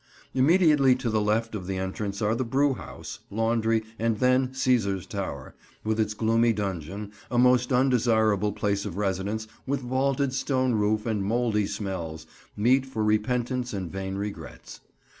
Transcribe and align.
Immediately 0.33 0.95
to 0.95 1.11
the 1.11 1.21
left 1.21 1.53
of 1.53 1.67
the 1.67 1.77
entrance 1.77 2.23
are 2.23 2.33
the 2.33 2.43
brew 2.43 2.73
house, 2.73 3.19
laundry 3.29 3.83
and 3.99 4.17
then 4.17 4.47
Cæsar's 4.47 5.05
Tower, 5.05 5.53
with 5.83 5.99
its 5.99 6.15
gloomy 6.15 6.53
dungeon, 6.53 7.11
a 7.29 7.37
most 7.37 7.71
undesirable 7.71 8.51
place 8.51 8.83
of 8.83 8.97
residence 8.97 9.47
with 9.67 9.81
vaulted 9.81 10.33
stone 10.33 10.73
roof 10.73 11.05
and 11.05 11.23
mouldy 11.23 11.67
smells, 11.67 12.25
meet 12.57 12.83
for 12.87 13.03
repentance 13.03 13.73
and 13.73 13.91
vain 13.91 14.15
regrets. 14.15 14.79